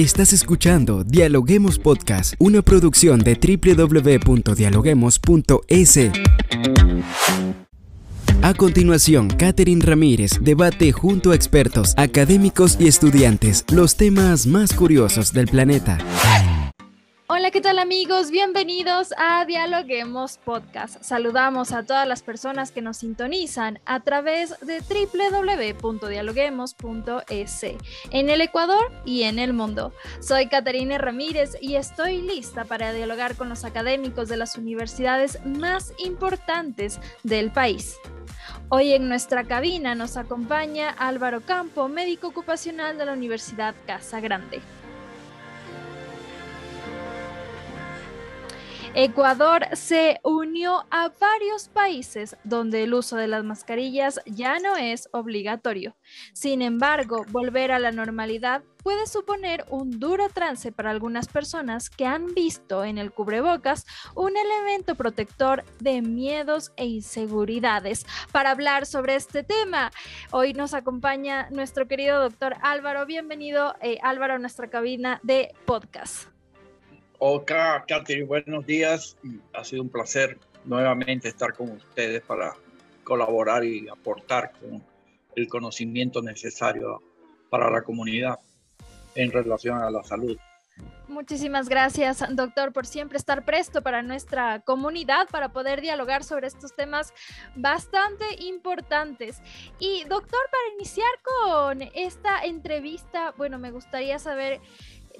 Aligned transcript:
Estás 0.00 0.32
escuchando 0.32 1.04
Dialoguemos 1.04 1.78
Podcast, 1.78 2.32
una 2.38 2.62
producción 2.62 3.20
de 3.20 3.34
www.dialoguemos.es. 3.34 5.98
A 8.40 8.54
continuación, 8.54 9.28
Catherine 9.28 9.84
Ramírez 9.84 10.38
debate 10.40 10.90
junto 10.92 11.32
a 11.32 11.34
expertos, 11.34 11.92
académicos 11.98 12.78
y 12.80 12.88
estudiantes 12.88 13.66
los 13.70 13.96
temas 13.96 14.46
más 14.46 14.72
curiosos 14.72 15.34
del 15.34 15.48
planeta. 15.48 15.98
¿Qué 17.50 17.60
tal 17.60 17.80
amigos? 17.80 18.30
Bienvenidos 18.30 19.12
a 19.16 19.44
Dialoguemos 19.44 20.38
Podcast. 20.38 21.02
Saludamos 21.02 21.72
a 21.72 21.82
todas 21.82 22.06
las 22.06 22.22
personas 22.22 22.70
que 22.70 22.80
nos 22.80 22.98
sintonizan 22.98 23.80
a 23.86 23.98
través 24.00 24.54
de 24.60 24.80
www.dialoguemos.es 24.80 27.62
en 28.10 28.30
el 28.30 28.40
Ecuador 28.40 28.92
y 29.04 29.24
en 29.24 29.40
el 29.40 29.52
mundo. 29.52 29.92
Soy 30.20 30.46
Caterine 30.46 30.96
Ramírez 30.98 31.56
y 31.60 31.74
estoy 31.74 32.22
lista 32.22 32.66
para 32.66 32.92
dialogar 32.92 33.34
con 33.34 33.48
los 33.48 33.64
académicos 33.64 34.28
de 34.28 34.36
las 34.36 34.56
universidades 34.56 35.44
más 35.44 35.92
importantes 35.98 37.00
del 37.24 37.50
país. 37.50 37.96
Hoy 38.68 38.92
en 38.92 39.08
nuestra 39.08 39.42
cabina 39.42 39.96
nos 39.96 40.16
acompaña 40.16 40.90
Álvaro 40.90 41.40
Campo, 41.40 41.88
médico 41.88 42.28
ocupacional 42.28 42.96
de 42.96 43.06
la 43.06 43.14
Universidad 43.14 43.74
Casa 43.86 44.20
Grande. 44.20 44.62
Ecuador 48.94 49.68
se 49.74 50.18
unió 50.24 50.84
a 50.90 51.12
varios 51.20 51.68
países 51.68 52.36
donde 52.42 52.82
el 52.82 52.92
uso 52.92 53.16
de 53.16 53.28
las 53.28 53.44
mascarillas 53.44 54.20
ya 54.26 54.58
no 54.58 54.76
es 54.76 55.08
obligatorio. 55.12 55.96
Sin 56.32 56.60
embargo, 56.60 57.24
volver 57.30 57.70
a 57.70 57.78
la 57.78 57.92
normalidad 57.92 58.64
puede 58.82 59.06
suponer 59.06 59.64
un 59.70 60.00
duro 60.00 60.28
trance 60.28 60.72
para 60.72 60.90
algunas 60.90 61.28
personas 61.28 61.88
que 61.88 62.04
han 62.04 62.34
visto 62.34 62.84
en 62.84 62.98
el 62.98 63.12
cubrebocas 63.12 63.86
un 64.16 64.32
elemento 64.36 64.96
protector 64.96 65.64
de 65.78 66.02
miedos 66.02 66.72
e 66.76 66.86
inseguridades. 66.86 68.04
Para 68.32 68.50
hablar 68.50 68.86
sobre 68.86 69.14
este 69.14 69.44
tema, 69.44 69.92
hoy 70.32 70.52
nos 70.52 70.74
acompaña 70.74 71.48
nuestro 71.50 71.86
querido 71.86 72.20
doctor 72.20 72.56
Álvaro. 72.60 73.06
Bienvenido, 73.06 73.76
eh, 73.82 73.98
Álvaro, 74.02 74.34
a 74.34 74.38
nuestra 74.38 74.68
cabina 74.68 75.20
de 75.22 75.54
podcast. 75.64 76.29
Hola, 77.22 77.84
Katherine, 77.86 78.24
buenos 78.24 78.64
días. 78.64 79.14
Ha 79.52 79.62
sido 79.62 79.82
un 79.82 79.90
placer 79.90 80.38
nuevamente 80.64 81.28
estar 81.28 81.52
con 81.52 81.72
ustedes 81.72 82.22
para 82.22 82.54
colaborar 83.04 83.62
y 83.62 83.86
aportar 83.90 84.52
con 84.52 84.82
el 85.36 85.46
conocimiento 85.46 86.22
necesario 86.22 87.02
para 87.50 87.70
la 87.70 87.82
comunidad 87.82 88.38
en 89.14 89.30
relación 89.32 89.76
a 89.82 89.90
la 89.90 90.02
salud. 90.02 90.38
Muchísimas 91.08 91.68
gracias, 91.68 92.24
doctor, 92.30 92.72
por 92.72 92.86
siempre 92.86 93.18
estar 93.18 93.44
presto 93.44 93.82
para 93.82 94.00
nuestra 94.00 94.60
comunidad, 94.60 95.28
para 95.28 95.52
poder 95.52 95.82
dialogar 95.82 96.24
sobre 96.24 96.46
estos 96.46 96.74
temas 96.74 97.12
bastante 97.54 98.24
importantes. 98.44 99.42
Y, 99.78 100.04
doctor, 100.04 100.40
para 100.50 100.74
iniciar 100.76 101.10
con 101.22 101.82
esta 101.94 102.44
entrevista, 102.44 103.34
bueno, 103.36 103.58
me 103.58 103.72
gustaría 103.72 104.18
saber 104.18 104.60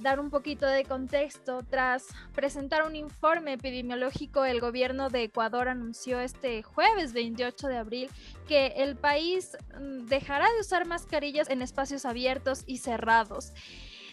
dar 0.00 0.20
un 0.20 0.30
poquito 0.30 0.66
de 0.66 0.84
contexto, 0.84 1.62
tras 1.68 2.06
presentar 2.34 2.84
un 2.86 2.96
informe 2.96 3.54
epidemiológico, 3.54 4.44
el 4.44 4.60
gobierno 4.60 5.10
de 5.10 5.24
Ecuador 5.24 5.68
anunció 5.68 6.20
este 6.20 6.62
jueves 6.62 7.12
28 7.12 7.68
de 7.68 7.76
abril 7.76 8.10
que 8.48 8.68
el 8.76 8.96
país 8.96 9.56
mm, 9.78 10.06
dejará 10.06 10.50
de 10.52 10.60
usar 10.60 10.86
mascarillas 10.86 11.50
en 11.50 11.62
espacios 11.62 12.04
abiertos 12.04 12.64
y 12.66 12.78
cerrados. 12.78 13.52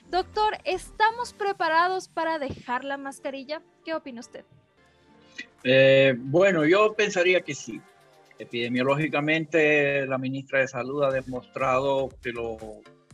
Doctor, 0.10 0.58
¿estamos 0.64 1.34
preparados 1.34 2.08
para 2.08 2.40
dejar 2.40 2.84
la 2.84 2.98
mascarilla? 2.98 3.62
¿Qué 3.84 3.94
opina 3.94 4.22
usted? 4.22 4.46
Eh, 5.64 6.16
bueno, 6.18 6.66
yo 6.66 6.94
pensaría 6.94 7.42
que 7.42 7.54
sí. 7.54 7.82
Epidemiológicamente, 8.40 10.06
la 10.06 10.18
ministra 10.18 10.60
de 10.60 10.68
Salud 10.68 11.04
ha 11.04 11.12
demostrado 11.12 12.10
que, 12.22 12.32
lo, 12.32 12.58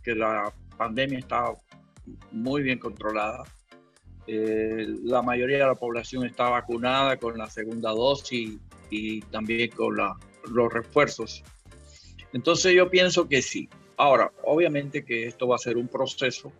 que 0.03 0.13
la 0.13 0.53
pandemia 0.77 1.19
está 1.19 1.53
muy 2.31 2.63
bien 2.63 2.79
controlada. 2.79 3.43
Eh, 4.25 4.87
la 5.03 5.21
mayoría 5.21 5.57
de 5.59 5.65
la 5.65 5.75
población 5.75 6.25
está 6.25 6.49
vacunada 6.49 7.17
con 7.17 7.37
la 7.37 7.49
segunda 7.49 7.91
dosis 7.91 8.57
y 8.89 9.21
también 9.21 9.69
con 9.71 9.95
los 9.97 10.73
refuerzos. 10.73 11.43
Entonces 12.31 12.73
yo 12.73 12.89
pienso 12.89 13.27
que 13.27 13.41
sí. 13.41 13.69
Ahora, 13.97 14.31
obviamente 14.43 15.03
que 15.03 15.27
esto 15.27 15.47
va 15.47 15.55
a 15.55 15.59
ser 15.59 15.77
un 15.77 15.87
proceso 15.87 16.51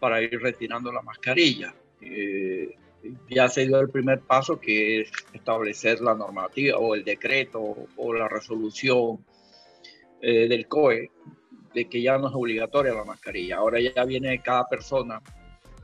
para 0.00 0.20
ir 0.22 0.40
retirando 0.40 0.90
la 0.92 1.02
mascarilla. 1.02 1.74
Eh, 2.00 2.76
ya 3.28 3.48
se 3.48 3.66
dio 3.66 3.80
el 3.80 3.90
primer 3.90 4.20
paso 4.20 4.58
que 4.58 5.02
es 5.02 5.10
establecer 5.32 6.00
la 6.00 6.14
normativa 6.14 6.78
o 6.78 6.94
el 6.94 7.04
decreto 7.04 7.60
o 7.96 8.14
la 8.14 8.28
resolución 8.28 9.24
eh, 10.20 10.48
del 10.48 10.66
COE 10.66 11.10
de 11.74 11.88
que 11.88 12.00
ya 12.00 12.16
no 12.18 12.28
es 12.28 12.34
obligatoria 12.34 12.94
la 12.94 13.04
mascarilla. 13.04 13.56
Ahora 13.56 13.78
ya 13.80 14.04
viene 14.04 14.40
cada 14.40 14.68
persona. 14.68 15.20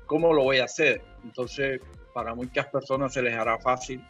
¿Cómo 0.06 0.33
lo 0.33 0.45
voy 0.45 0.59
a 0.59 0.65
hacer? 0.65 1.03
Entonces, 1.25 1.81
para 2.15 2.34
muchas 2.34 2.67
personas 2.67 3.12
se 3.12 3.23
les 3.23 3.34
hará 3.34 3.59
fácil, 3.59 4.03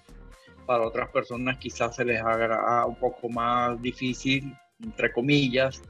para 0.66 0.86
otras 0.86 1.10
personas 1.10 1.58
quizás 1.58 1.96
se 1.96 2.04
les 2.04 2.20
haga 2.20 2.86
un 2.86 2.96
poco 2.96 3.28
más 3.28 3.80
difícil, 3.82 4.54
entre 4.82 5.12
comillas, 5.12 5.82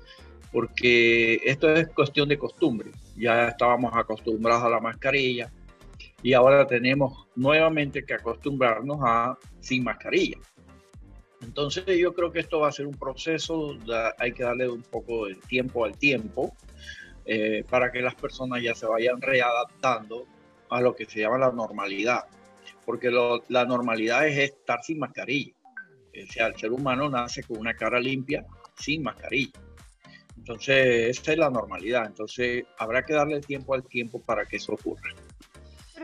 porque 0.52 1.40
esto 1.44 1.72
es 1.72 1.88
cuestión 1.88 2.28
de 2.28 2.38
costumbre. 2.38 2.90
Ya 3.16 3.48
estábamos 3.48 3.92
acostumbrados 3.94 4.64
a 4.64 4.68
la 4.68 4.80
mascarilla 4.80 5.52
y 6.22 6.32
ahora 6.32 6.66
tenemos 6.66 7.28
nuevamente 7.36 8.04
que 8.04 8.14
acostumbrarnos 8.14 8.98
a 9.02 9.38
sin 9.60 9.84
mascarilla. 9.84 10.38
Entonces 11.42 11.84
yo 11.98 12.12
creo 12.14 12.30
que 12.30 12.40
esto 12.40 12.60
va 12.60 12.68
a 12.68 12.72
ser 12.72 12.86
un 12.86 12.96
proceso, 12.96 13.76
hay 14.18 14.32
que 14.32 14.42
darle 14.42 14.68
un 14.68 14.82
poco 14.82 15.26
de 15.26 15.34
tiempo 15.36 15.84
al 15.84 15.96
tiempo 15.96 16.54
eh, 17.24 17.64
para 17.68 17.90
que 17.90 18.02
las 18.02 18.14
personas 18.14 18.62
ya 18.62 18.74
se 18.74 18.86
vayan 18.86 19.20
readaptando 19.20 20.26
a 20.68 20.80
lo 20.80 20.94
que 20.94 21.06
se 21.06 21.20
llama 21.20 21.38
la 21.38 21.50
normalidad, 21.50 22.24
porque 22.84 23.10
la 23.10 23.64
normalidad 23.64 24.26
es 24.26 24.38
estar 24.38 24.82
sin 24.82 24.98
mascarilla. 24.98 25.54
O 26.10 26.32
sea, 26.32 26.48
el 26.48 26.56
ser 26.56 26.72
humano 26.72 27.08
nace 27.08 27.42
con 27.42 27.58
una 27.58 27.74
cara 27.74 28.00
limpia 28.00 28.44
sin 28.76 29.02
mascarilla. 29.02 29.52
Entonces, 30.36 31.18
esa 31.18 31.32
es 31.32 31.38
la 31.38 31.50
normalidad. 31.50 32.06
Entonces, 32.06 32.64
habrá 32.78 33.02
que 33.02 33.12
darle 33.12 33.40
tiempo 33.40 33.74
al 33.74 33.84
tiempo 33.84 34.20
para 34.20 34.44
que 34.46 34.56
eso 34.56 34.72
ocurra. 34.72 35.10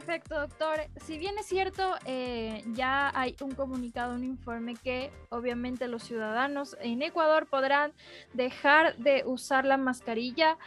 Perfecto, 0.06 0.38
doctor. 0.38 0.82
Si 1.04 1.18
bien 1.18 1.36
es 1.36 1.46
cierto, 1.46 1.96
eh, 2.04 2.62
ya 2.74 3.10
hay 3.18 3.34
un 3.40 3.56
comunicado, 3.56 4.14
un 4.14 4.22
informe 4.22 4.76
que 4.76 5.10
obviamente 5.30 5.88
los 5.88 6.04
ciudadanos 6.04 6.76
en 6.80 7.02
Ecuador 7.02 7.48
podrán 7.48 7.92
dejar 8.32 8.96
de 8.98 9.24
usar 9.26 9.64
la 9.64 9.76
mascarilla. 9.76 10.58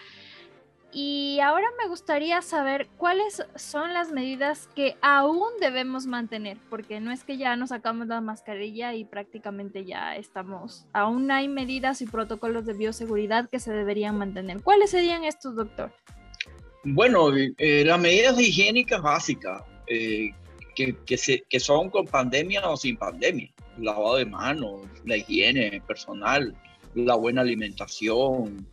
Y 0.91 1.39
ahora 1.41 1.67
me 1.81 1.87
gustaría 1.87 2.41
saber 2.41 2.89
cuáles 2.97 3.45
son 3.55 3.93
las 3.93 4.11
medidas 4.11 4.67
que 4.75 4.97
aún 5.01 5.47
debemos 5.61 6.05
mantener, 6.05 6.57
porque 6.69 6.99
no 6.99 7.11
es 7.11 7.23
que 7.23 7.37
ya 7.37 7.55
nos 7.55 7.69
sacamos 7.69 8.07
la 8.07 8.19
mascarilla 8.19 8.93
y 8.93 9.05
prácticamente 9.05 9.85
ya 9.85 10.17
estamos, 10.17 10.85
aún 10.91 11.31
hay 11.31 11.47
medidas 11.47 12.01
y 12.01 12.07
protocolos 12.07 12.65
de 12.65 12.73
bioseguridad 12.73 13.49
que 13.49 13.59
se 13.59 13.71
deberían 13.71 14.17
mantener. 14.17 14.61
¿Cuáles 14.63 14.89
serían 14.89 15.23
estos, 15.23 15.55
doctor? 15.55 15.93
Bueno, 16.83 17.31
eh, 17.35 17.83
las 17.85 17.99
medidas 17.99 18.39
higiénicas 18.39 19.01
básicas, 19.01 19.63
eh, 19.87 20.31
que, 20.75 20.95
que, 21.49 21.59
son 21.59 21.89
con 21.89 22.05
pandemia 22.05 22.69
o 22.69 22.77
sin 22.77 22.95
pandemia, 22.95 23.51
lavado 23.77 24.15
de 24.15 24.25
manos, 24.25 24.87
la 25.03 25.17
higiene 25.17 25.81
personal, 25.85 26.55
la 26.95 27.15
buena 27.15 27.41
alimentación, 27.41 28.65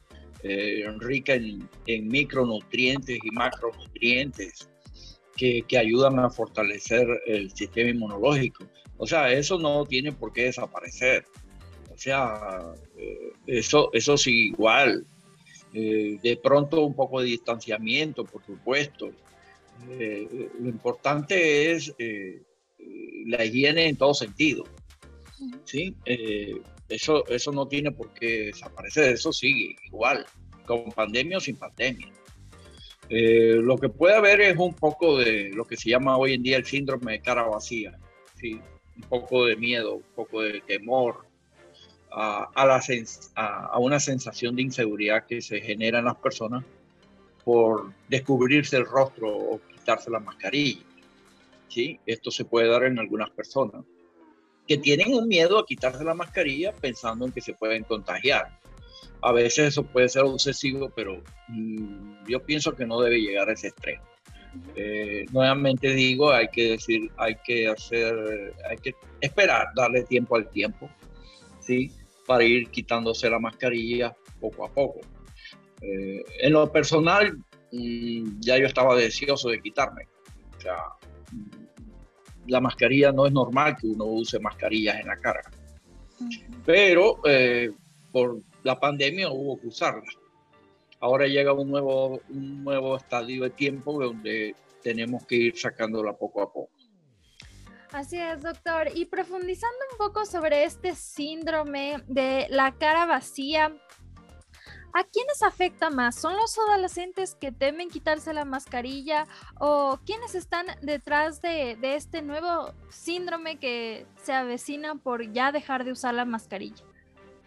eh, 0.45 0.87
rica 0.99 1.35
en, 1.35 1.69
micronutrientes 2.07 3.19
y 3.21 3.31
macronutrientes 3.33 4.69
que, 5.37 5.63
que, 5.67 5.79
ayudan 5.79 6.21
a 6.21 6.31
fortalecer 6.31 7.09
el 7.27 7.51
sistema 7.51 7.91
inmunológico. 7.91 8.67
O 8.99 9.07
sea, 9.07 9.33
eso 9.33 9.59
no 9.59 9.85
tiene 9.85 10.13
por 10.13 10.33
qué 10.33 10.45
desaparecer. 10.45 11.25
O 11.93 11.99
sea, 11.99 12.73
eso, 13.49 13.91
eso 13.93 14.17
sí 14.17 14.49
igual. 14.49 15.05
Eh, 15.79 16.19
de 16.23 16.39
pronto 16.39 16.81
un 16.87 16.95
poco 16.95 17.21
de 17.21 17.27
distanciamiento, 17.27 18.25
por 18.25 18.43
supuesto. 18.43 19.11
Eh, 19.91 20.49
lo 20.59 20.71
importante 20.71 21.71
es 21.71 21.95
eh, 21.99 22.41
la 23.27 23.45
higiene 23.45 23.87
en 23.87 23.97
todo 23.97 24.15
sentido. 24.15 24.65
¿sí? 25.65 25.95
eso, 26.89 27.27
eso 27.27 27.53
no 27.53 27.69
tiene 27.69 27.93
por 27.93 28.11
qué 28.15 28.47
desaparecer, 28.47 29.13
eso 29.13 29.35
sigue 29.35 29.77
igual, 29.85 30.25
con 30.65 30.91
pandemia 30.93 31.37
o 31.37 31.41
sin 31.41 31.57
pandemia. 31.57 32.11
lo 33.11 33.77
que 33.77 33.91
puede 33.91 34.15
haber 34.15 34.41
es 34.41 34.57
un 34.57 34.73
poco 34.73 35.19
de 35.19 35.51
lo 35.51 35.67
que 35.67 35.77
se 35.77 35.91
llama 35.91 36.17
hoy 36.17 36.33
en 36.33 36.43
día 36.43 36.57
el 36.57 36.65
síndrome 36.65 37.13
de 37.13 37.21
cara 37.21 37.43
vacía, 37.43 37.99
¿sí? 38.41 38.59
un 38.97 39.03
poco 39.11 39.45
de 39.45 39.57
miedo, 39.57 39.97
un 39.97 40.15
poco 40.15 40.41
de 40.41 40.63
temor, 40.63 41.26
a, 42.11 43.79
una 43.79 44.01
sensación 44.01 44.57
de 44.57 44.63
inseguridad 44.63 45.27
que 45.27 45.41
se 45.41 45.61
genera 45.61 45.99
en 45.99 46.07
las 46.07 46.17
personas 46.17 46.65
por 47.45 47.93
descubrirse 48.09 48.77
el 48.77 48.87
rostro 48.87 49.37
o 49.37 49.61
quitarse 49.73 50.11
la 50.11 50.21
mascarilla. 50.21 50.83
¿sí? 51.69 52.01
Esto 52.07 52.31
se 52.31 52.45
puede 52.45 52.69
dar 52.69 52.85
en 52.85 52.99
algunas 52.99 53.31
personas 53.31 53.85
que 54.67 54.79
tienen 54.79 55.15
un 55.15 55.29
miedo 55.29 55.59
a 55.59 55.67
quitarse 55.67 56.03
la 56.03 56.15
mascarilla 56.15 56.73
pensando 56.73 57.25
en 57.27 57.33
que 57.33 57.41
se 57.41 57.55
pueden 57.55 57.85
contagiar. 57.85 58.59
A 59.23 59.33
veces 59.33 59.69
eso 59.69 59.85
puede 59.85 60.09
ser 60.09 60.23
obsesivo, 60.23 60.91
pero 60.95 61.23
mm, 61.49 62.27
yo 62.29 62.41
pienso 62.41 62.75
que 62.75 62.87
no 62.87 63.01
debe 63.01 63.21
llegar 63.21 63.49
a 63.49 63.53
ese 63.53 63.69
extremo. 63.69 64.03
Eh, 64.75 65.27
nuevamente 65.33 65.93
digo, 65.95 66.33
hay 66.33 66.49
que 66.49 66.71
decir, 66.73 67.11
hay 67.17 67.37
que 67.45 67.69
hacer, 67.69 68.55
hay 68.69 68.77
que 68.79 68.95
esperar, 69.21 69.69
darle 69.75 70.03
tiempo 70.05 70.37
al 70.37 70.49
tiempo, 70.49 70.91
Para 72.27 72.45
ir 72.45 72.71
quitándose 72.71 73.31
la 73.31 73.39
mascarilla 73.39 74.15
poco 74.41 74.65
a 74.65 74.73
poco. 74.73 75.01
Eh, 75.81 76.25
en 76.41 76.53
lo 76.53 76.71
personal, 76.73 77.37
mm, 77.73 78.41
ya 78.41 78.59
yo 78.59 78.67
estaba 78.67 78.97
deseoso 78.97 79.49
de 79.49 79.61
quitarme. 79.61 80.09
O 80.57 80.61
sea, 80.61 80.77
mm, 81.33 82.49
la 82.49 82.61
mascarilla 82.61 83.13
no 83.13 83.27
es 83.27 83.33
normal 83.33 83.77
que 83.81 83.87
uno 83.87 84.05
use 84.05 84.39
mascarillas 84.39 85.01
en 85.01 85.07
la 85.07 85.17
cara. 85.19 85.43
Pero 86.65 87.21
eh, 87.25 87.71
por 88.13 88.41
la 88.63 88.79
pandemia 88.79 89.31
hubo 89.31 89.61
que 89.61 89.69
usarla. 89.69 90.03
Ahora 91.01 91.27
llega 91.27 91.53
un 91.53 91.71
nuevo, 91.71 92.21
un 92.31 92.65
nuevo 92.65 92.97
estadio 92.97 93.43
de 93.45 93.51
tiempo 93.51 94.03
donde 94.03 94.55
tenemos 94.83 95.27
que 95.27 95.37
ir 95.37 95.59
sacándola 95.59 96.15
poco 96.15 96.43
a 96.43 96.53
poco. 96.53 96.71
Así 97.97 98.19
es, 98.19 98.43
doctor. 98.43 98.89
Y 98.95 99.07
profundizando 99.07 99.79
un 99.93 99.97
poco 99.97 100.27
sobre 100.27 100.65
este 100.65 100.95
síndrome 100.95 101.97
de 102.07 102.47
la 102.51 102.77
cara 102.77 103.07
vacía, 103.07 103.73
¿A 104.93 105.05
quiénes 105.05 105.43
afecta 105.43 105.91
más? 105.91 106.15
¿Son 106.15 106.35
los 106.37 106.59
adolescentes 106.59 107.35
que 107.35 107.53
temen 107.53 107.91
quitarse 107.91 108.33
la 108.33 108.47
mascarilla 108.47 109.27
o 109.61 109.99
quiénes 110.07 110.35
están 110.35 110.65
detrás 110.81 111.43
de, 111.43 111.77
este 111.83 112.23
nuevo 112.23 112.73
síndrome 112.89 113.59
que 113.59 114.07
se 114.23 114.33
avecina 114.33 114.95
por 114.95 115.31
ya 115.33 115.53
dejar 115.53 115.85
de 115.85 115.93
usar 115.93 116.15
la 116.15 116.25
mascarilla? 116.25 116.83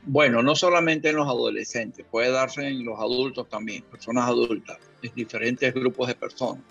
Bueno, 0.03 0.43
no 0.43 0.55
solamente 0.55 1.09
en 1.09 1.15
los 1.15 1.27
adolescentes, 1.27 2.05
puede 2.11 2.29
darse 2.29 2.67
en 2.67 2.85
los 2.85 2.99
adultos 2.99 3.49
también, 3.49 3.81
personas 3.83 4.29
adultas, 4.29 4.77
en 5.01 5.11
diferentes 5.15 5.73
grupos 5.73 6.07
de 6.07 6.15
personas. 6.15 6.63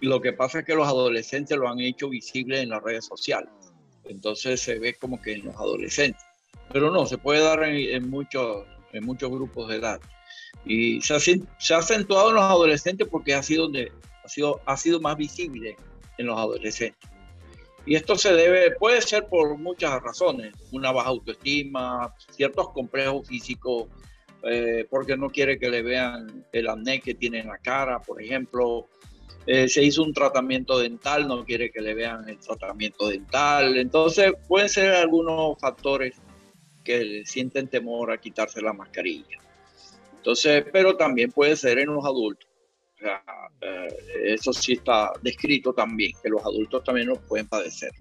Lo 0.00 0.20
que 0.20 0.32
pasa 0.32 0.60
es 0.60 0.64
que 0.64 0.74
los 0.74 0.86
adolescentes 0.86 1.56
lo 1.56 1.68
han 1.68 1.80
hecho 1.80 2.08
visible 2.08 2.60
en 2.60 2.70
las 2.70 2.82
redes 2.82 3.06
sociales. 3.06 3.50
Entonces 4.04 4.60
se 4.60 4.78
ve 4.78 4.94
como 4.94 5.20
que 5.20 5.32
en 5.34 5.44
los 5.44 5.56
adolescentes. 5.56 6.22
Pero 6.72 6.90
no, 6.90 7.06
se 7.06 7.18
puede 7.18 7.40
dar 7.42 7.62
en 7.64 8.08
muchos 8.08 8.66
en 8.92 9.04
muchos 9.04 9.30
grupos 9.30 9.68
de 9.68 9.76
edad. 9.76 10.00
Y 10.64 11.00
se 11.00 11.14
ha, 11.14 11.20
se 11.20 11.74
ha 11.74 11.78
acentuado 11.78 12.30
en 12.30 12.36
los 12.36 12.44
adolescentes 12.44 13.06
porque 13.08 13.34
ha 13.34 13.42
sido, 13.42 13.64
donde, 13.64 13.92
ha, 14.24 14.28
sido, 14.28 14.60
ha 14.66 14.76
sido 14.76 15.00
más 15.00 15.16
visible 15.16 15.76
en 16.18 16.26
los 16.26 16.38
adolescentes. 16.38 17.08
Y 17.86 17.94
esto 17.94 18.16
se 18.16 18.34
debe, 18.34 18.72
puede 18.72 19.00
ser 19.00 19.26
por 19.28 19.56
muchas 19.56 20.02
razones, 20.02 20.52
una 20.72 20.92
baja 20.92 21.08
autoestima, 21.08 22.14
ciertos 22.30 22.70
complejos 22.70 23.26
físicos, 23.26 23.86
eh, 24.42 24.86
porque 24.90 25.16
no 25.16 25.30
quiere 25.30 25.58
que 25.58 25.70
le 25.70 25.82
vean 25.82 26.44
el 26.52 26.68
acné 26.68 27.00
que 27.00 27.14
tiene 27.14 27.40
en 27.40 27.48
la 27.48 27.58
cara, 27.58 28.00
por 28.00 28.22
ejemplo. 28.22 28.88
Eh, 29.50 29.66
se 29.66 29.82
hizo 29.82 30.02
un 30.02 30.12
tratamiento 30.12 30.78
dental, 30.78 31.26
no 31.26 31.42
quiere 31.42 31.70
que 31.70 31.80
le 31.80 31.94
vean 31.94 32.28
el 32.28 32.38
tratamiento 32.38 33.08
dental. 33.08 33.78
Entonces, 33.78 34.32
pueden 34.46 34.68
ser 34.68 34.92
algunos 34.92 35.58
factores 35.58 36.16
que 36.84 37.22
sienten 37.24 37.66
temor 37.66 38.12
a 38.12 38.20
quitarse 38.20 38.60
la 38.60 38.74
mascarilla. 38.74 39.38
Entonces, 40.16 40.66
pero 40.70 40.98
también 40.98 41.32
puede 41.32 41.56
ser 41.56 41.78
en 41.78 41.94
los 41.94 42.04
adultos. 42.04 42.46
Eh, 43.62 43.88
eso 44.34 44.52
sí 44.52 44.74
está 44.74 45.12
descrito 45.22 45.72
también, 45.72 46.12
que 46.22 46.28
los 46.28 46.42
adultos 46.42 46.84
también 46.84 47.08
lo 47.08 47.16
pueden 47.16 47.48
padecer. 47.48 47.92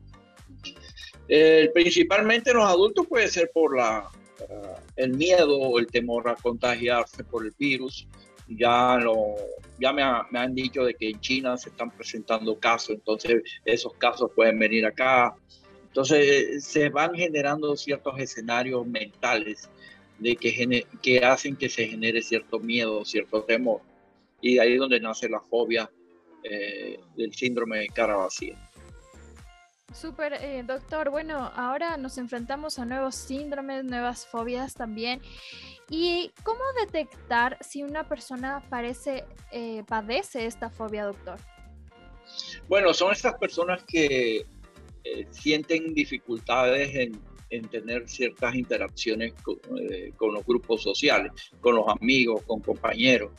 Eh, 1.29 1.71
principalmente 1.73 2.51
en 2.51 2.57
los 2.57 2.65
adultos 2.65 3.07
puede 3.07 3.29
ser 3.29 3.51
por 3.53 3.77
la, 3.77 4.09
eh, 4.41 4.75
el 4.97 5.13
miedo 5.13 5.57
o 5.57 5.79
el 5.79 5.87
temor 5.87 6.27
a 6.27 6.35
contagiarse 6.35 7.23
por 7.23 7.45
el 7.45 7.53
virus. 7.57 8.05
Ya, 8.49 8.97
lo, 8.97 9.35
ya 9.79 9.93
me, 9.93 10.03
me, 10.31 10.39
han 10.39 10.55
dicho 10.55 10.83
de 10.83 10.93
que 10.93 11.09
en 11.09 11.19
China 11.19 11.57
se 11.57 11.69
están 11.69 11.91
presentando 11.91 12.59
casos, 12.59 12.95
entonces 12.95 13.43
esos 13.65 13.93
casos 13.93 14.31
pueden 14.35 14.59
venir 14.59 14.85
acá. 14.85 15.35
Entonces 15.87 16.63
se 16.63 16.89
van 16.89 17.13
generando 17.15 17.75
ciertos 17.75 18.19
escenarios 18.19 18.85
mentales 18.85 19.69
de 20.19 20.35
que, 20.35 20.85
que 21.01 21.19
hacen 21.19 21.55
que 21.55 21.69
se 21.69 21.87
genere 21.87 22.21
cierto 22.21 22.59
miedo, 22.59 23.05
cierto 23.05 23.43
temor. 23.43 23.81
Y 24.41 24.59
ahí 24.59 24.73
es 24.73 24.79
donde 24.79 24.99
nace 24.99 25.29
la 25.29 25.39
fobia 25.41 25.89
eh, 26.43 26.99
del 27.15 27.33
síndrome 27.33 27.79
de 27.79 27.87
cara 27.87 28.15
vacía. 28.15 28.55
Súper, 29.93 30.33
eh, 30.33 30.63
doctor. 30.65 31.09
Bueno, 31.09 31.51
ahora 31.55 31.97
nos 31.97 32.17
enfrentamos 32.17 32.77
a 32.77 32.85
nuevos 32.85 33.15
síndromes, 33.15 33.83
nuevas 33.85 34.27
fobias 34.27 34.73
también. 34.73 35.21
¿Y 35.89 36.31
cómo 36.43 36.59
detectar 36.81 37.57
si 37.61 37.83
una 37.83 38.07
persona 38.07 38.61
parece, 38.69 39.23
eh, 39.51 39.83
padece 39.87 40.45
esta 40.45 40.69
fobia, 40.69 41.05
doctor? 41.05 41.39
Bueno, 42.67 42.93
son 42.93 43.13
estas 43.13 43.35
personas 43.35 43.83
que 43.85 44.45
eh, 45.03 45.27
sienten 45.31 45.93
dificultades 45.93 46.93
en, 46.95 47.21
tener 47.69 48.09
ciertas 48.09 48.55
interacciones 48.55 49.33
eh, 49.79 50.11
con, 50.17 50.33
los 50.33 50.45
grupos 50.45 50.83
sociales, 50.83 51.31
con 51.61 51.75
los 51.75 51.85
amigos, 51.87 52.43
con 52.43 52.59
compañeros, 52.59 53.31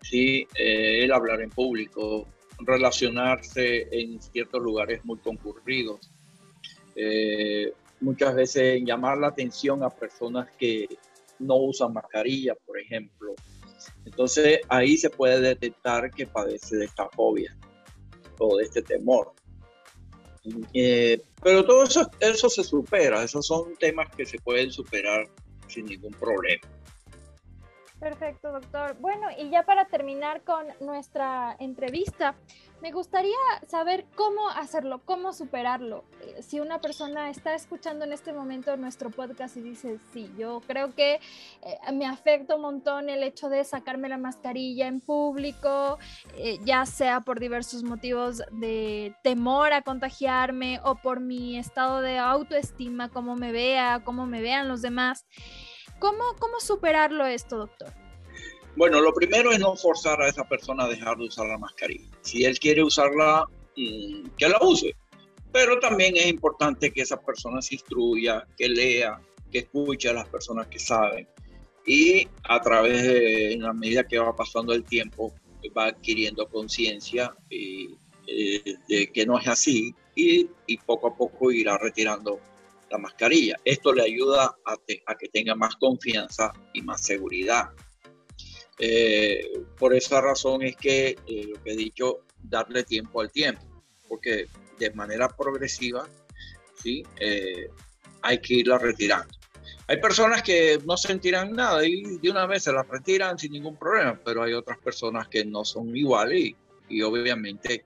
¿sí? 0.00 0.48
El 0.54 1.12
hablar 1.12 1.42
en 1.42 1.50
público, 1.50 2.26
relacionarse 2.66 3.88
en 3.90 4.20
ciertos 4.20 4.62
lugares 4.62 5.04
muy 5.04 5.18
concurridos, 5.18 6.10
muchas 8.00 8.34
veces 8.34 8.82
llamar 8.84 9.18
la 9.18 9.28
atención 9.28 9.82
a 9.82 9.90
personas 9.90 10.48
que 10.58 10.86
no 11.38 11.56
usan 11.56 11.92
mascarilla, 11.92 12.54
por 12.66 12.78
ejemplo. 12.78 13.34
Entonces 14.04 14.60
ahí 14.68 14.96
se 14.96 15.10
puede 15.10 15.40
detectar 15.40 16.10
que 16.10 16.26
padece 16.26 16.76
de 16.76 16.84
esta 16.86 17.08
fobia 17.08 17.56
o 18.38 18.56
de 18.56 18.64
este 18.64 18.82
temor. 18.82 19.32
Eh, 20.72 21.20
pero 21.42 21.64
todo 21.64 21.84
eso, 21.84 22.10
eso 22.18 22.48
se 22.48 22.64
supera, 22.64 23.22
esos 23.22 23.46
son 23.46 23.76
temas 23.76 24.14
que 24.14 24.24
se 24.24 24.38
pueden 24.38 24.70
superar 24.70 25.28
sin 25.68 25.86
ningún 25.86 26.12
problema. 26.12 26.62
Perfecto, 28.00 28.50
doctor. 28.50 28.96
Bueno, 28.98 29.26
y 29.38 29.50
ya 29.50 29.62
para 29.64 29.84
terminar 29.84 30.42
con 30.42 30.64
nuestra 30.80 31.54
entrevista, 31.60 32.34
me 32.80 32.92
gustaría 32.92 33.36
saber 33.68 34.06
cómo 34.14 34.48
hacerlo, 34.48 35.02
cómo 35.04 35.34
superarlo. 35.34 36.04
Eh, 36.22 36.42
si 36.42 36.60
una 36.60 36.80
persona 36.80 37.28
está 37.28 37.54
escuchando 37.54 38.06
en 38.06 38.14
este 38.14 38.32
momento 38.32 38.74
nuestro 38.78 39.10
podcast 39.10 39.58
y 39.58 39.60
dice, 39.60 39.98
sí, 40.14 40.32
yo 40.38 40.62
creo 40.66 40.94
que 40.94 41.20
eh, 41.62 41.92
me 41.92 42.06
afecta 42.06 42.56
un 42.56 42.62
montón 42.62 43.10
el 43.10 43.22
hecho 43.22 43.50
de 43.50 43.64
sacarme 43.64 44.08
la 44.08 44.16
mascarilla 44.16 44.86
en 44.86 45.00
público, 45.00 45.98
eh, 46.38 46.58
ya 46.64 46.86
sea 46.86 47.20
por 47.20 47.38
diversos 47.38 47.82
motivos 47.82 48.42
de 48.50 49.14
temor 49.22 49.74
a 49.74 49.82
contagiarme 49.82 50.80
o 50.84 50.94
por 50.94 51.20
mi 51.20 51.58
estado 51.58 52.00
de 52.00 52.16
autoestima, 52.16 53.10
cómo 53.10 53.36
me 53.36 53.52
vea, 53.52 54.00
cómo 54.02 54.24
me 54.24 54.40
vean 54.40 54.68
los 54.68 54.80
demás. 54.80 55.26
¿Cómo, 56.00 56.34
cómo 56.38 56.58
superarlo 56.58 57.26
esto, 57.26 57.58
doctor? 57.58 57.92
Bueno, 58.76 59.00
lo 59.00 59.12
primero 59.12 59.52
es 59.52 59.60
no 59.60 59.76
forzar 59.76 60.20
a 60.22 60.28
esa 60.28 60.48
persona 60.48 60.84
a 60.84 60.88
dejar 60.88 61.16
de 61.18 61.26
usar 61.26 61.46
la 61.46 61.58
mascarilla. 61.58 62.08
Si 62.22 62.44
él 62.44 62.58
quiere 62.58 62.82
usarla, 62.82 63.46
mm, 63.76 64.30
que 64.36 64.48
la 64.48 64.58
use. 64.62 64.96
Pero 65.52 65.78
también 65.78 66.16
es 66.16 66.26
importante 66.26 66.90
que 66.90 67.02
esa 67.02 67.20
persona 67.20 67.60
se 67.60 67.74
instruya, 67.74 68.46
que 68.56 68.68
lea, 68.68 69.20
que 69.50 69.58
escuche 69.58 70.08
a 70.08 70.12
las 70.12 70.28
personas 70.28 70.68
que 70.68 70.78
saben. 70.78 71.28
Y 71.86 72.28
a 72.44 72.60
través 72.60 73.02
de, 73.02 73.52
en 73.52 73.62
la 73.62 73.72
medida 73.72 74.06
que 74.06 74.18
va 74.18 74.34
pasando 74.34 74.72
el 74.72 74.84
tiempo, 74.84 75.32
va 75.76 75.86
adquiriendo 75.86 76.48
conciencia 76.48 77.34
eh, 77.50 77.88
de 78.88 79.10
que 79.12 79.26
no 79.26 79.38
es 79.38 79.48
así 79.48 79.94
y, 80.14 80.48
poco 80.86 81.08
a 81.08 81.16
poco 81.16 81.50
irá 81.50 81.78
retirando 81.78 82.40
la 82.90 82.98
mascarilla. 82.98 83.56
Esto 83.64 83.92
le 83.92 84.02
ayuda 84.02 84.56
a, 84.64 84.76
que 85.16 85.28
tenga 85.28 85.54
más 85.54 85.76
confianza 85.76 86.52
y 86.72 86.82
más 86.82 87.02
seguridad. 87.02 87.70
Eh, 88.78 89.62
por 89.78 89.94
esa 89.94 90.20
razón 90.20 90.62
es 90.62 90.76
que 90.76 91.18
eh, 91.26 91.44
lo 91.48 91.62
que 91.62 91.72
he 91.72 91.76
dicho, 91.76 92.20
darle 92.42 92.82
tiempo 92.82 93.20
al 93.20 93.30
tiempo, 93.30 93.62
porque 94.08 94.46
de 94.78 94.90
manera 94.92 95.28
progresiva, 95.28 96.08
¿sí? 96.82 97.02
Eh, 97.20 97.68
hay 98.22 98.38
que 98.38 98.54
irla 98.54 98.78
retirando. 98.78 99.34
Hay 99.86 100.00
personas 100.00 100.42
que 100.42 100.78
no 100.86 100.96
sentirán 100.96 101.52
nada 101.52 101.84
y 101.84 102.18
de 102.18 102.30
una 102.30 102.46
vez 102.46 102.62
se 102.62 102.72
la 102.72 102.82
retiran 102.84 103.38
sin 103.38 103.52
ningún 103.52 103.76
problema, 103.76 104.18
pero 104.24 104.42
hay 104.42 104.52
otras 104.52 104.78
personas 104.78 105.28
que 105.28 105.44
no 105.44 105.64
son 105.64 105.94
iguales 105.96 106.38
y, 106.38 106.56
y 106.88 107.02
obviamente 107.02 107.84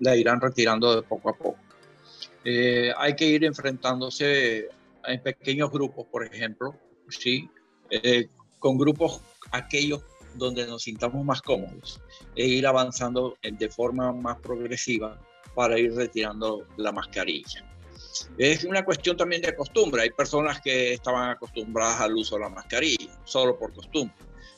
la 0.00 0.16
irán 0.16 0.40
retirando 0.40 0.96
de 0.96 1.02
poco 1.02 1.30
a 1.30 1.36
poco. 1.36 1.65
Hay 2.96 3.16
que 3.16 3.26
ir 3.26 3.44
enfrentándose 3.44 4.68
en 5.04 5.22
pequeños 5.22 5.70
grupos, 5.70 6.06
por 6.06 6.24
ejemplo, 6.24 6.74
¿sí? 7.08 7.50
con 8.58 8.78
grupos 8.78 9.20
aquellos 9.52 10.02
donde 10.34 10.66
nos 10.66 10.82
sintamos 10.82 11.24
más 11.24 11.42
cómodos 11.42 12.00
e 12.34 12.46
ir 12.46 12.66
avanzando 12.66 13.36
de 13.42 13.68
forma 13.68 14.12
más 14.12 14.38
progresiva 14.40 15.20
para 15.54 15.78
ir 15.78 15.94
retirando 15.94 16.66
la 16.76 16.92
mascarilla. 16.92 17.64
Es 18.38 18.64
una 18.64 18.84
cuestión 18.84 19.16
también 19.16 19.42
de 19.42 19.54
costumbre. 19.54 20.02
Hay 20.02 20.10
personas 20.10 20.60
que 20.60 20.94
estaban 20.94 21.30
acostumbradas 21.30 22.00
al 22.00 22.14
uso 22.14 22.36
de 22.36 22.42
la 22.42 22.48
mascarilla, 22.50 23.18
solo 23.24 23.58
por 23.58 23.72
costumbre. 23.72 24.16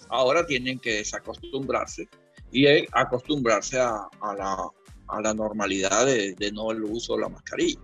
Ahora 0.09 0.47
tienen 0.47 0.79
que 0.79 0.95
desacostumbrarse 0.95 2.09
y 2.51 2.67
acostumbrarse 2.93 3.79
a, 3.79 4.09
la, 4.37 4.57
normalidad 5.35 6.07
de, 6.07 6.51
no 6.53 6.71
el 6.71 6.85
uso 6.85 7.17
de 7.17 7.23
la 7.23 7.29
mascarilla. 7.29 7.81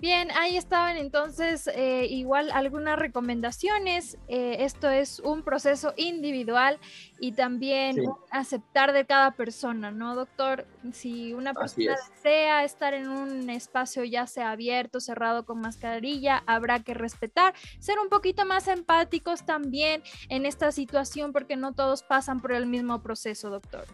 Bien, 0.00 0.30
ahí 0.30 0.56
estaban 0.56 0.96
entonces 0.96 1.66
eh, 1.66 2.06
igual 2.08 2.50
algunas 2.52 2.98
recomendaciones. 2.98 4.16
Eh, 4.28 4.56
esto 4.60 4.88
es 4.88 5.20
un 5.20 5.42
proceso 5.42 5.92
individual 5.98 6.78
y 7.18 7.32
también 7.32 7.96
aceptar 8.30 8.94
de 8.94 9.04
cada 9.04 9.32
persona, 9.32 9.90
¿no, 9.90 10.14
doctor? 10.14 10.66
Si 10.92 11.34
una 11.34 11.52
persona 11.52 11.96
desea 12.14 12.64
estar 12.64 12.94
en 12.94 13.10
un 13.10 13.50
espacio 13.50 14.02
ya 14.04 14.26
sea 14.26 14.52
abierto, 14.52 15.00
cerrado 15.00 15.44
con 15.44 15.60
mascarilla, 15.60 16.42
habrá 16.46 16.80
que 16.80 16.94
respetar, 16.94 17.52
ser 17.78 17.98
un 17.98 18.08
poquito 18.08 18.46
más 18.46 18.68
empáticos 18.68 19.44
también 19.44 20.02
en 20.30 20.46
esta 20.46 20.72
situación 20.72 21.34
porque 21.34 21.56
no 21.56 21.74
todos 21.74 22.02
pasan 22.02 22.40
por 22.40 22.52
el 22.52 22.64
mismo 22.64 23.02
proceso, 23.02 23.50
doctor. 23.50 23.84